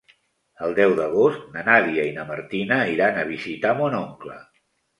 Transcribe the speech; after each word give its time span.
El 0.67 0.71
deu 0.79 0.95
d'agost 0.99 1.43
na 1.59 1.65
Nàdia 1.67 2.07
i 2.11 2.15
na 2.17 2.25
Martina 2.31 2.81
iran 2.97 3.21
a 3.21 3.29
visitar 3.35 3.77
mon 3.83 4.03
oncle. 4.03 4.43